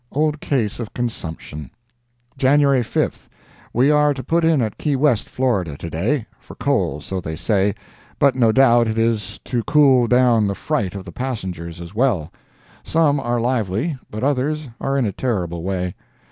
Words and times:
Old 0.11 0.39
case 0.41 0.79
of 0.79 0.95
consumption." 0.95 1.69
"JANUARY 2.35 2.81
5th.—We 2.81 3.91
are 3.91 4.15
to 4.15 4.23
put 4.23 4.43
in 4.43 4.59
at 4.59 4.79
Key 4.79 4.95
West, 4.95 5.29
Florida, 5.29 5.77
to 5.77 5.89
day, 5.91 6.25
for 6.39 6.55
coal, 6.55 7.01
so 7.01 7.21
they 7.21 7.35
say, 7.35 7.75
but 8.17 8.33
no 8.33 8.51
doubt 8.51 8.87
it 8.87 8.97
is 8.97 9.39
to 9.45 9.61
cool 9.65 10.07
down 10.07 10.47
the 10.47 10.55
fright 10.55 10.95
of 10.95 11.05
the 11.05 11.11
passengers 11.11 11.79
as 11.79 11.93
well. 11.93 12.33
Some 12.81 13.19
are 13.19 13.39
lively, 13.39 13.95
but 14.09 14.23
others 14.23 14.69
are 14.79 14.97
in 14.97 15.05
a 15.05 15.11
terrible 15.11 15.61
way. 15.61 15.93